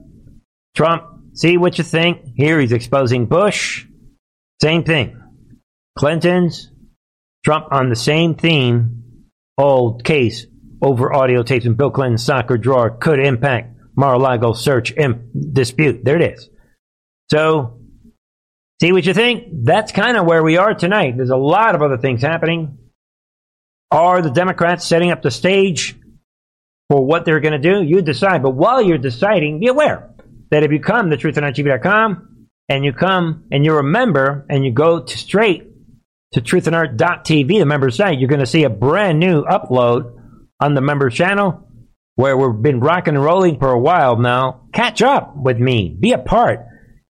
[0.74, 1.04] Trump,
[1.34, 2.34] see what you think.
[2.34, 3.86] Here he's exposing Bush.
[4.60, 5.20] Same thing.
[5.96, 6.70] Clinton's,
[7.44, 8.98] Trump on the same theme.
[9.58, 10.46] Old case
[10.80, 16.04] over audio tapes in Bill Clinton's soccer drawer could impact Mar-a-Lago search imp- dispute.
[16.04, 16.48] There it is.
[17.30, 17.78] So,
[18.80, 19.64] see what you think?
[19.64, 21.16] That's kind of where we are tonight.
[21.16, 22.78] There's a lot of other things happening.
[23.90, 25.96] Are the Democrats setting up the stage
[26.92, 27.82] for what they're going to do?
[27.82, 28.42] You decide.
[28.42, 30.10] But while you're deciding, be aware
[30.50, 34.72] that if you come to truthandarttv.com and you come and you're a member and you
[34.72, 35.70] go to straight
[36.34, 40.18] to truthandart.tv, the member site, you're going to see a brand new upload
[40.60, 41.66] on the member channel
[42.16, 44.68] where we've been rocking and rolling for a while now.
[44.74, 45.96] Catch up with me.
[45.98, 46.60] Be a part.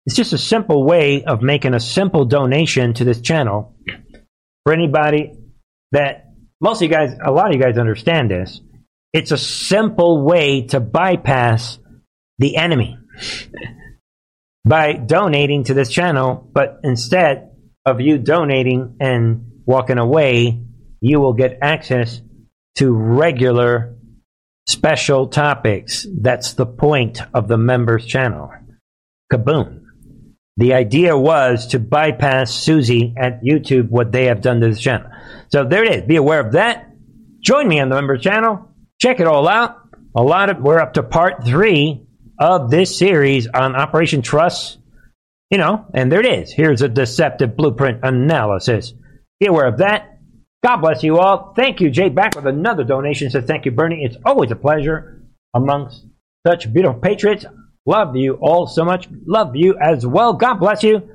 [0.07, 3.77] It's just a simple way of making a simple donation to this channel
[4.65, 5.35] for anybody
[5.93, 6.31] that
[6.63, 8.63] most of you guys, a lot of you guys understand this.
[9.17, 11.79] It's a simple way to bypass
[12.37, 12.99] the enemy
[14.67, 17.51] by donating to this channel, but instead
[17.87, 20.61] of you donating and walking away,
[21.01, 22.21] you will get access
[22.75, 23.97] to regular
[24.69, 26.07] special topics.
[26.15, 28.51] That's the point of the members channel.
[29.33, 29.81] Kaboom.
[30.59, 35.11] The idea was to bypass Susie at YouTube, what they have done to this channel.
[35.49, 36.03] So there it is.
[36.03, 36.91] Be aware of that.
[37.41, 38.76] Join me on the members channel.
[39.01, 39.77] Check it all out.
[40.15, 42.07] A lot of, we're up to part three
[42.39, 44.79] of this series on Operation Trust.
[45.51, 46.53] You know, and there it is.
[46.53, 48.93] Here's a deceptive blueprint analysis.
[49.39, 50.19] Be aware of that.
[50.65, 51.53] God bless you all.
[51.55, 53.31] Thank you, Jay, back with another donation.
[53.31, 54.03] Says thank you, Bernie.
[54.03, 55.23] It's always a pleasure
[55.55, 56.05] amongst
[56.45, 57.45] such beautiful patriots.
[57.85, 59.09] Love you all so much.
[59.27, 60.33] Love you as well.
[60.33, 61.09] God bless you.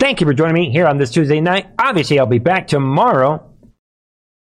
[0.00, 1.68] Thank you for joining me here on this Tuesday night.
[1.78, 3.49] Obviously, I'll be back tomorrow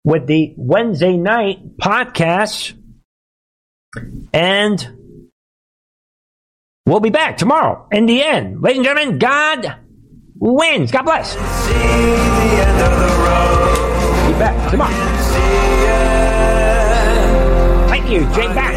[0.07, 2.73] with the Wednesday night podcast.
[4.31, 4.87] And
[6.85, 7.85] we'll be back tomorrow.
[7.91, 9.75] In the end, ladies and gentlemen, God
[10.39, 10.91] wins.
[10.91, 11.35] God bless.
[11.35, 11.41] Be
[14.39, 14.93] back tomorrow.
[17.89, 18.76] Thank you, Jay Back.